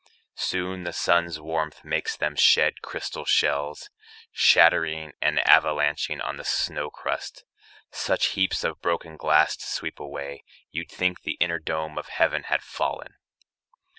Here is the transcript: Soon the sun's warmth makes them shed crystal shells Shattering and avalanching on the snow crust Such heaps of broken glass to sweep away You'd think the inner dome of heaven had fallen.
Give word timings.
Soon 0.39 0.83
the 0.83 0.93
sun's 0.93 1.39
warmth 1.39 1.83
makes 1.85 2.17
them 2.17 2.35
shed 2.35 2.81
crystal 2.81 3.23
shells 3.23 3.91
Shattering 4.31 5.13
and 5.21 5.37
avalanching 5.45 6.19
on 6.25 6.37
the 6.37 6.43
snow 6.43 6.89
crust 6.89 7.43
Such 7.91 8.29
heaps 8.33 8.63
of 8.63 8.81
broken 8.81 9.15
glass 9.15 9.55
to 9.57 9.65
sweep 9.67 9.99
away 9.99 10.43
You'd 10.71 10.89
think 10.89 11.21
the 11.21 11.33
inner 11.39 11.59
dome 11.59 11.99
of 11.99 12.07
heaven 12.07 12.45
had 12.45 12.63
fallen. 12.63 13.13